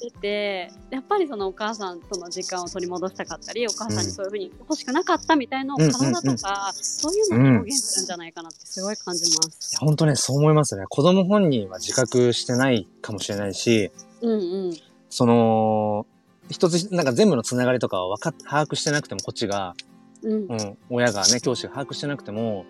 [0.00, 9.76] 出て、やっぱりそのお母さんとの時間を取り戻したかったりお母さんにそういうふうに欲しくなかったみたいなの体とか、そういうのを表現するんじゃないかなってすごい感じます。
[9.78, 10.86] 本当ね、そう思いますね。
[10.88, 13.92] 子供本人は自覚してないかもしれないし、
[14.22, 16.06] うんうんその、
[16.48, 19.74] 一つ、なんか全部のつながりとかは分かっ、把握してなくてもこっちが、
[20.22, 20.54] うんう。
[20.54, 22.64] ん、親がね、教師が把握してなくても、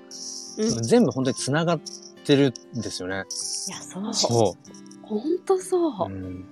[0.58, 1.80] うん全部本当に繋がっ
[2.24, 3.14] てるんですよね。
[3.14, 4.14] いや、そう。
[4.14, 4.56] そ
[5.02, 6.12] ほんとそうう。
[6.12, 6.16] う。
[6.16, 6.44] ん、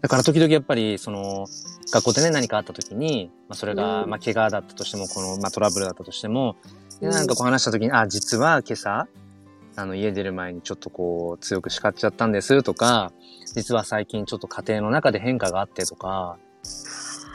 [0.00, 1.46] だから時々やっぱり、その、
[1.92, 6.56] 学校でね、何かあった時に、まあ、それが、うんまあ、怪我だったとしても、この、まあ、トラブルだったとしても、
[7.00, 9.08] でうんなんかこう話した時に、あ、実は今朝、
[9.76, 13.12] あの、家出る前にちょっとこう、強く叱っちゃったんですとか、
[13.54, 16.38] 実は最近ちょっと家庭の中で変化があってとか、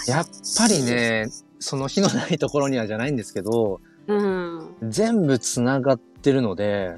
[0.07, 0.25] やっ
[0.57, 1.27] ぱりね、
[1.59, 4.75] その日のないところにはじゃないんですけど、うん。
[4.83, 6.95] 全部繋がってるので、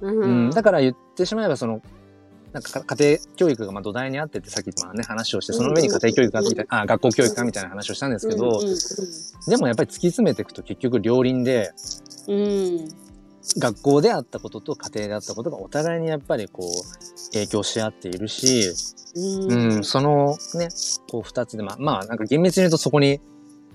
[0.00, 0.50] ううんん。
[0.50, 1.82] だから言ってしまえばその、
[2.52, 8.76] なんかか家庭教育がまあ土台にあってってさっきまあね話をして、その上に家庭教育がみたいな、あ、学校教育がみたいな話をしたんですけど、うん
[9.48, 11.72] でもやっぱり突き詰めていくと結局両輪で、
[12.28, 12.46] うんう
[12.82, 13.01] ん。
[13.58, 18.72] 学校であったことと家庭であったことがお互いにやっぱりこう、影響し合っているし、
[19.14, 19.74] うん。
[19.76, 20.68] うん、そのね、
[21.10, 23.20] こう二つで、まあ、まあなんか厳密に言うとそこに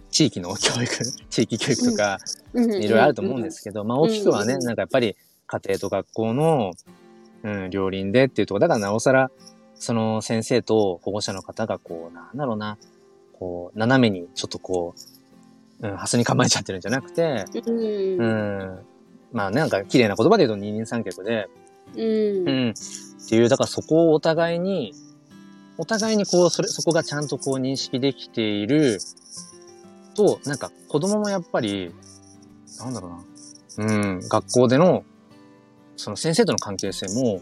[0.09, 0.87] 地域の教育、
[1.29, 2.17] 地域教育とか、
[2.53, 6.71] うんいろいろあると思うんですけど、まあ大きくはね、うんなんかやっぱり家庭と学校の、
[7.43, 9.29] うん、両輪でっていうところ、だからなおさら、
[9.75, 12.77] その先生と保護者の方がこう、なんだろうな、
[13.33, 14.95] こう、斜めにちょっとこ
[15.81, 17.77] う、うん、ハスに構えちゃってるんじゃなくて、うん。
[17.77, 17.81] う
[18.17, 18.79] うん。
[19.37, 21.47] ん、まあねなんか綺麗な言葉で言うと二人三脚で、
[21.95, 24.93] うんうん、っていう、だからそこをお互いに、
[25.77, 28.99] お互いにこう、それ、そこがちゃんとこう認識できている
[30.15, 31.93] と、なんか子供もやっぱり、
[32.79, 33.23] なんだろ
[33.77, 35.03] うな、うん、学校での、
[35.95, 37.41] その先生との関係性も、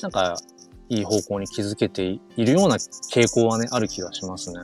[0.00, 0.36] なんか、
[0.88, 4.60] いい方向に気づけているような傾向はね、ある気がしますね。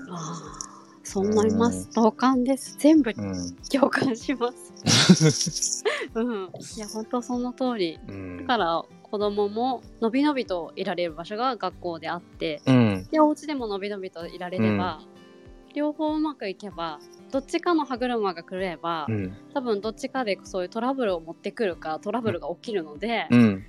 [1.02, 1.90] そう思います。
[1.92, 2.76] 同感です。
[2.78, 3.56] 全部うん。
[3.70, 4.52] 共感しま
[4.86, 5.84] す。
[6.14, 6.50] うん。
[6.76, 7.98] いや、本当その通り。
[8.08, 13.06] うんだから子供ものびのびといられる場所が学校であって、うん。
[13.10, 15.00] でお家でものびのびといられれば、
[15.74, 16.98] 両方うまくいけば
[17.30, 19.36] どっちかの歯車が狂えば、うん。
[19.52, 23.64] 多分どっちかでそういうトラブルを持ってくるかトラブルが起きるので、うん。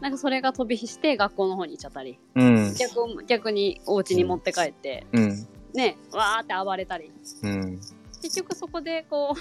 [0.00, 2.74] なんかそれが飛び火して学校の方に行っちゃったりうん。
[2.74, 5.46] 逆逆にお家に持って帰って、うん。
[5.72, 7.10] ねわーって暴れたり
[7.42, 7.80] うん。
[8.24, 9.34] 結局そこでこ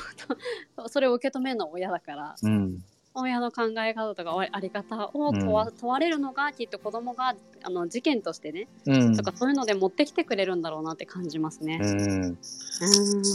[0.78, 2.84] う それを受け止めるのは親だからうん。
[3.16, 9.16] 親の考え方とかあり方を問わ,、問われるのがきっと子供があの事件としてね、うん。
[9.16, 11.80] とかそういうので持ってきてくれるんだろうなって感じますね。
[11.80, 12.02] うん。
[12.02, 12.38] うん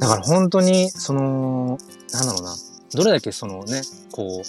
[0.00, 1.78] だから本当に、その、
[2.12, 2.56] なんだろうな、
[2.92, 4.42] どれだけそのね、こ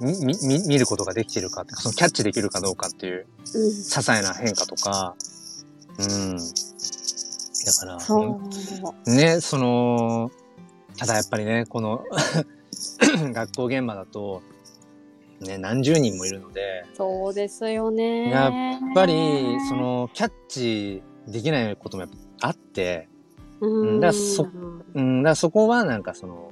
[0.00, 5.14] う、み、み、み見ることができているかそのキャッチできるかどうかっていう、うん些細な変化とか、
[5.98, 6.38] うん。
[7.64, 8.40] だから、そ
[9.06, 10.30] うね、その、
[10.96, 12.04] ただやっぱりね、この、
[13.32, 14.42] 学校現場だと、
[15.40, 18.30] ね、何十人もいるので、そうですよね。
[18.30, 18.52] やっ
[18.94, 23.08] ぱり、そ、の、キャッチできないこともやっぱあって、
[23.60, 24.48] うん、だからそ
[24.94, 26.50] うん、だからそこはなんかその、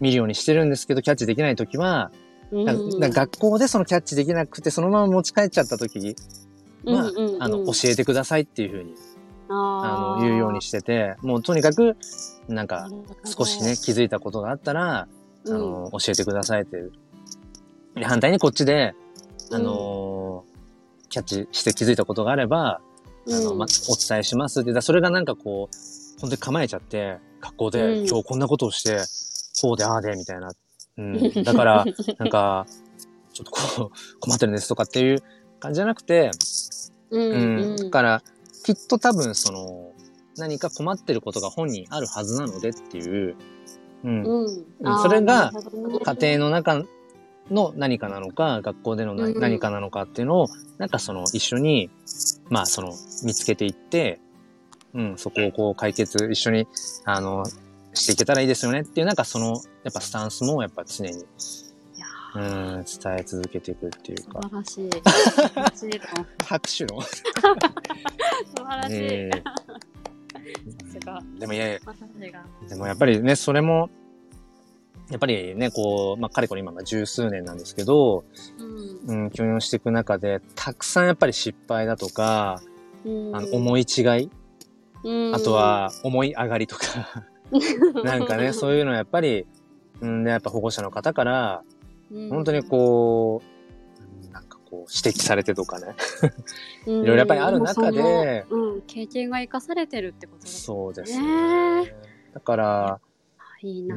[0.00, 2.10] 見るようにしてるんですけど、キャッチできないときは、
[2.52, 6.16] 学校でそのキャッチできなくて、そのまま持ち帰っちゃったとき
[6.84, 7.42] は、うんうんうん。
[7.42, 8.94] あの、教えてくださいっていうふうに、
[9.48, 11.96] あの、言うようにしてて、もうとにかく、
[12.48, 12.88] なんか、
[13.24, 15.08] 少しね、、気づいたことがあったら、あ
[15.44, 16.92] うんの、教えてくださいっていう。
[17.94, 18.94] で反対にこっちで、
[19.50, 20.44] あの、
[21.08, 22.80] キャッチして気づいたことがあれば、
[23.28, 24.72] あの、うんま、お伝えしますって。
[24.72, 28.98] だそれがなんかこう、本当に構えちゃって、学校で、うん今日こんなことをして、
[29.60, 30.50] こうで、ああで、みたいな。
[30.98, 31.32] うん。
[31.44, 31.84] だから、
[32.18, 32.66] なんか、
[33.32, 35.22] ちょっとこう、困ってるんですとかっていう
[35.60, 36.30] 感じじゃなくて、
[37.10, 37.76] うんううんん。
[37.76, 38.22] だから、
[38.64, 39.92] きっと多分その、
[40.36, 43.36] 何か困ってることが本人あるはずなのでっていう、
[44.04, 44.22] うん。
[44.24, 44.64] うん
[45.02, 45.52] それが
[46.18, 46.82] 家庭の中
[47.50, 50.48] の何かなのか、学校での何,、かなのかっていうのを、
[50.78, 51.90] なんかその一緒に、
[52.48, 52.94] まあその
[53.24, 54.20] 見つけていって、
[54.94, 56.66] うん、そこをこう解決一緒に、
[57.04, 57.44] あの、
[57.94, 61.12] していけたらいいですよねっていう、なんかその、やっぱスタンスもやっぱ常に、
[62.34, 64.90] うん、伝え続けていくっていう素か、晴らしい。
[64.90, 67.00] 素晴らしいと思う拍手の。
[68.44, 68.94] 素晴らしい。
[68.94, 69.42] ええ。
[70.84, 72.44] さすがでもいやいや、私が。
[72.68, 73.90] でもやっぱりね、それも、
[75.10, 78.24] やっぱりね、こう、まあ、かれこれ今が十数年なんですけど、
[79.06, 79.22] うん。
[79.24, 82.62] うん、教養していく中で、たくさんやっぱり失敗だとか、
[83.04, 83.36] うん。
[83.36, 84.30] あの、思い違い、
[85.04, 85.34] うん。
[85.34, 87.26] あとは思い上がりとか、
[88.04, 89.46] なんかね、そういうのやっぱり、
[90.00, 91.62] うん、で、やっぱ保護者の方から、
[92.10, 92.28] うん。
[92.30, 93.51] 本当にこう、
[94.72, 95.94] こう、指摘されてとかね。
[96.86, 101.94] うんいろいろやっぱりある中でもうん、経験が生かされてるってことですそうですねね。
[102.32, 103.00] だから、
[103.60, 103.96] いいな。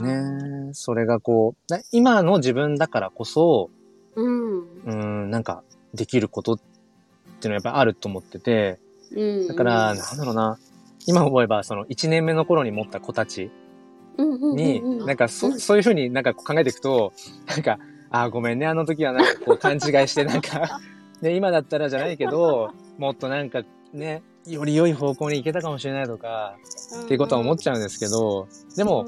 [0.67, 3.69] ね、それがこう、な今の自分だからこそ、
[4.15, 4.63] うん。
[4.85, 4.95] う
[5.27, 5.63] ん、なんか、
[5.93, 6.65] できることってい
[7.43, 8.77] うのはやっぱりあると思ってて、
[9.15, 9.47] うん。
[9.47, 10.59] だから、なんだろうな、
[11.07, 13.49] 今思えば、その、1年目の頃に持った子たち
[14.17, 17.13] に、なんかそ、そういうふうになんか考えていくと、
[17.47, 17.79] なんか、
[18.15, 20.79] ああ、ごめんね、あの時はなんかこう勘違いして、なんか、
[21.21, 23.63] ね、今だったらじゃないけど、もっとなんか
[23.93, 26.55] ね、より良い方向に行けたかもしれないとか、
[27.03, 28.47] っていうことは思っちゃうんですけど、
[28.77, 29.03] でも、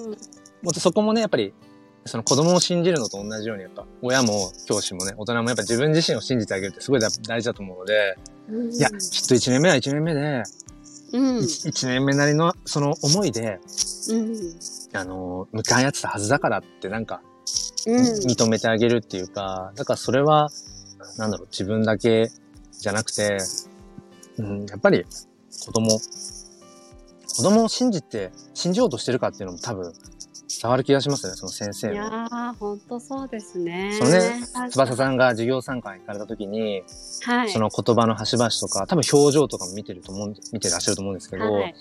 [0.62, 1.54] もっとそこもね、やっぱり、
[2.06, 8.18] その子供を信じるのと同じように、やっぱ、親も教師もね、大人もやっぱ自分自身を信じてあげるってすごい大事だと思うので、
[8.50, 8.98] うん、いや、きっ
[9.28, 10.44] と1年目は1年目で、
[11.14, 13.60] うん、1年目なりのその思いで、
[14.10, 14.34] うん、
[14.94, 17.27] あの、向かい合ってたはずだからってなんか、うん、
[17.88, 20.50] 認めてあげるっていうか、だからそれは、
[21.18, 22.30] なんだろう、自分だけ
[22.72, 23.38] じゃなくて、
[24.38, 25.06] うん、やっぱり
[25.66, 29.94] 子供、子供を信じて、信じようとしてるかっていうのも多分
[30.62, 32.28] 伝わる気がしますね、その先生いやの。
[32.28, 33.92] ー、本当そうですね。
[33.94, 36.84] そのね、翼さんが授業参観行かれた時に、
[37.24, 41.74] はい、その言葉の端々とか、多分表情とかも見てると思う、見てらっしゃると思うんですけど、はい、はい、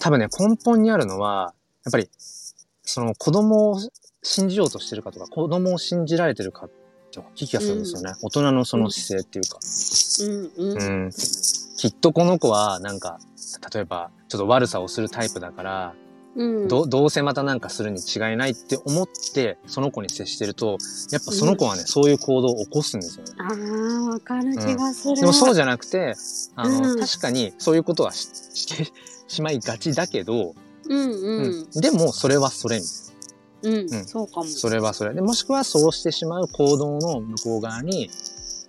[0.00, 1.54] 多分ね、根本にあるのは、
[1.84, 2.10] やっぱり、
[2.82, 3.80] その子供を
[4.26, 6.70] 信じようとしてるかとか、子供を信じられてるかっ
[7.12, 8.12] て大きい気がするんですよね。
[8.22, 9.58] 大人のその姿勢っていうか。
[10.58, 11.10] うん、うん、うん。
[11.76, 13.18] きっとこの子は、なんか、
[13.72, 15.94] 例えば、ちょっと悪さをするタイプだから、
[16.34, 20.76] うん、どどうせまたなんかするに違いないって思って、その子に接してると、
[21.10, 23.32] やっぱその子はね、そういう行動を起こすんですよね。
[23.38, 25.16] ああ、わかる気がする。
[25.16, 26.14] でもそうじゃなくて、
[26.56, 27.00] あの、うん。
[27.00, 28.92] 確かにそういうことはし して
[29.28, 30.54] しまいがちだけど、
[30.88, 33.05] うん、うん、でもそれはそれみたいな
[33.62, 34.04] うん、うん。
[34.04, 34.44] そうかも。
[34.44, 35.14] それはそれ。
[35.14, 38.10] で、もしくはそうしてしまう行動の向こう側に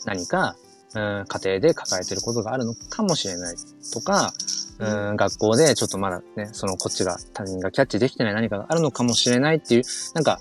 [0.05, 0.55] 何か、
[0.95, 3.55] うん、家庭で抱えてることがあるのかもしれない
[3.93, 4.33] とか、
[4.79, 9.83] うん、学校でちょっとまだね、そのこっちが他人がキャッチできてない何かがあるのかもしれないっていう、
[10.13, 10.39] なんか、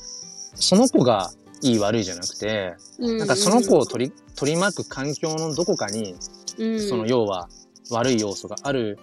[0.55, 1.31] その子が
[1.63, 6.17] いい悪いじゃなくて、うん、なんかその子を取り、取り巻く環境のどこかに、
[6.59, 7.49] うん、その要は
[7.91, 8.99] 悪い要素がある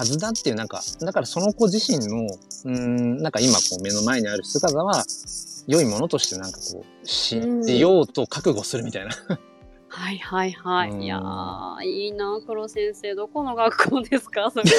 [0.00, 2.26] はずだっていう、なんか、だからその子自身の、
[2.64, 5.04] うん、なんか今こう目の前にある姿は、
[5.66, 9.10] 良いものとしてなんかこう、信じようと覚悟するみたいな。
[9.92, 10.90] はいはいはい。
[10.90, 13.14] うんいやー、いいな、黒先生。
[13.14, 14.50] どこの学校ですか？
[14.50, 14.64] それ。
[14.70, 14.72] い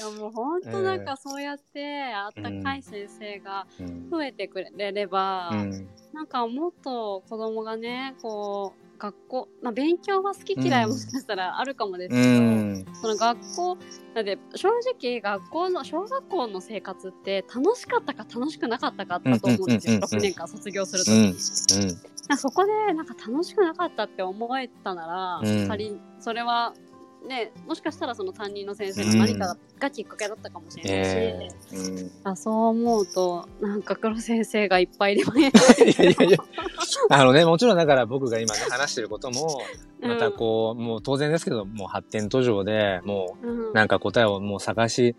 [0.00, 12.86] やもう本当なんかそうやってあったかい先生がうん増えてくれれば、うんなんかもっと子供がね、こう、学校、まあ、勉強は好き嫌いもしかしたらあるかもですうけど、ん。
[13.00, 13.76] その学校
[14.14, 21.32] だって正直学校の小学校の生活って楽しかったか楽しくなかったかだと思うんですよ、うんうんうんうん6年間卒業するとうん。
[21.32, 21.96] きに、なん
[22.28, 25.68] かそこでなんか楽しくなかったって思えたなら、うん。
[25.68, 26.72] 仮にそれは
[27.26, 32.10] ねもしかしたらその担任の先生の何かがきっかけだったかもしれないし、ええうん。
[32.24, 35.50] あそう思うとなんか黒先生がいっぱいいればいいい
[35.98, 36.38] やいやいや。
[37.08, 39.62] あのね、もちろんだから僕が今ね、話してることも、
[40.00, 45.14] またこう、もう当然ですけど、もう発展途上で、もうん、うなんか答えをもう探し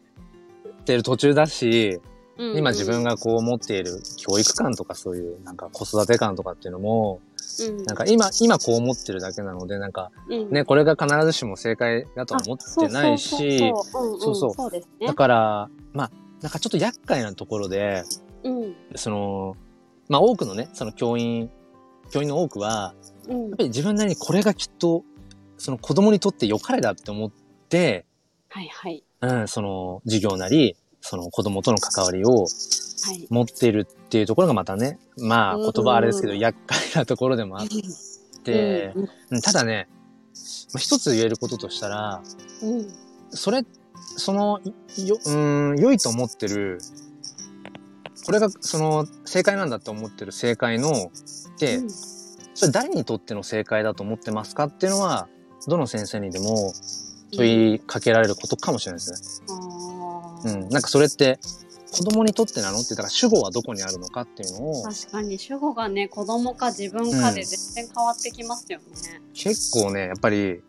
[0.85, 1.99] てる途中だし、
[2.37, 7.21] 今自分が、がこう持っている教育観とかそういうなんか子育て観とかっていうのも、
[7.69, 7.83] うん。
[7.83, 10.49] なんか今、今こう思ってるだけなので、なんかうん。
[10.51, 13.59] ね、これが必ずしも正解だとは思ってないし、
[14.19, 18.03] そうそうだから、まあ、なんかちょっと厄介なところで、
[18.43, 18.75] うん。
[18.95, 19.57] その、
[20.09, 21.49] まあ多くのね、その教員、
[22.11, 22.93] 教員の多くは、
[23.27, 23.41] うん。
[23.41, 25.03] やっぱり自分なりにこれがきっと、
[25.57, 27.31] その子供にとって良かれだって思っ
[27.69, 28.05] て、
[28.49, 29.03] はいはい。
[29.21, 32.47] うん、その授業なり、その子供との関わりをはい
[33.29, 37.67] 持っているっていうところがまたね、まあうん言葉はあれですけど、厄介なところでもあっ
[38.43, 38.93] て、
[39.43, 39.87] ただね、
[40.73, 42.21] まあ一つ言えることとしたら、
[42.61, 42.87] うん。
[43.29, 43.65] それ、
[44.17, 44.59] その、
[44.97, 46.79] よ、うーん、良いと思ってる、
[48.25, 51.11] これがその正解なんだって思ってる正解の、
[51.59, 51.89] で、うん。
[51.89, 55.27] それ誰にとっての正解だと思ってますかっていうのは、
[55.67, 56.73] どの先生にでも
[57.35, 59.47] 問いかけられることかもしれないですね。
[60.45, 60.69] うん。
[60.69, 61.39] なんかそれって、
[61.93, 62.79] 子供にとってなの？
[62.79, 69.21] って、だから主語はどこにあるのかっていうのを、確かに主語がね子供か自分かで全然変わってきますよね。
[69.33, 70.61] 結構ね、やっぱり、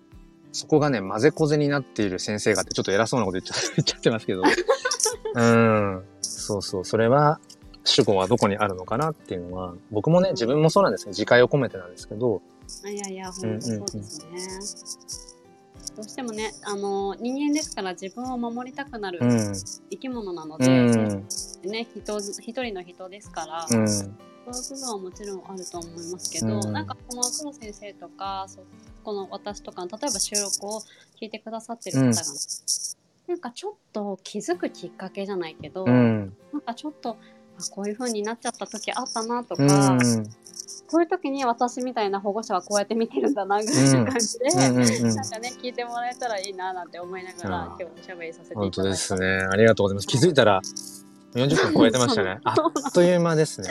[0.52, 4.42] そこがね、混ぜこぜになっている先生がって、ちょっと偉そうなこと言っちゃ言っちゃってますけど。
[5.34, 6.04] うん。
[6.20, 6.84] そうそう。
[6.84, 7.40] それは、
[7.84, 12.40] 主語はどこにあるのかなっていうのは、僕もね、自分もそうなんですけど、自戒を込めてなんですけど、
[12.86, 15.23] いやいや本当そうですね。
[15.96, 19.54] どうしてもねあの人間ですから自分を守りたくなるうん。
[19.90, 21.26] 生き物なのうで、ん。
[21.64, 23.88] ね人一人の人ですから、うん。
[23.88, 24.12] そういう
[24.46, 28.60] 部分はもちろんあると思いますけど、うんなんかこの黒先生とかそ
[29.04, 30.80] この私とかの例えば収録を
[31.20, 32.22] 聞いてくださってる方が、
[33.28, 36.36] なんかちょっと気づくきっかけじゃないけど、うん。
[36.52, 37.18] なんかちょっと
[37.58, 40.00] あこういう風になっちゃった時あったなとか、うん。
[40.94, 44.80] そういう時に私みたいな保護者はこうやって見てるんだなぐらいな感じで、なんか
[45.40, 49.26] ね聞いてもらえたらいいななんて思いながら今日おしゃべりさせてい本ただいて当ですね。
[49.50, 50.06] ありがとうございます。
[50.06, 50.60] 気づいたら、
[51.34, 52.38] 40分超えてましたね。
[52.44, 53.68] あっという間ですね。